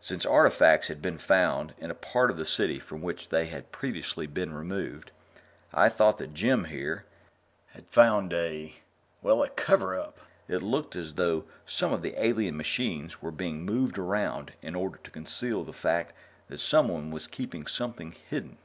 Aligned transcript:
"Since 0.00 0.26
artifacts 0.26 0.88
had 0.88 1.00
been 1.00 1.18
found 1.18 1.74
in 1.78 1.88
a 1.88 1.94
part 1.94 2.32
of 2.32 2.36
the 2.36 2.44
City 2.44 2.80
from 2.80 3.00
which 3.00 3.28
they 3.28 3.44
had 3.44 3.70
previously 3.70 4.26
been 4.26 4.52
removed, 4.52 5.12
I 5.72 5.88
thought 5.88 6.18
that 6.18 6.34
Jim, 6.34 6.64
here, 6.64 7.04
had 7.68 7.86
found 7.86 8.32
a... 8.32 8.74
well, 9.22 9.40
a 9.40 9.48
cover 9.50 9.96
up. 9.96 10.18
It 10.48 10.64
looked 10.64 10.96
as 10.96 11.14
though 11.14 11.44
some 11.64 11.92
of 11.92 12.02
the 12.02 12.20
alien 12.20 12.56
machines 12.56 13.22
were 13.22 13.30
being 13.30 13.62
moved 13.64 13.98
around 13.98 14.52
in 14.62 14.74
order 14.74 14.98
to 15.04 15.12
conceal 15.12 15.62
the 15.62 15.72
fact 15.72 16.12
that 16.48 16.58
someone 16.58 17.12
was 17.12 17.28
keeping 17.28 17.68
something 17.68 18.10
hidden. 18.30 18.56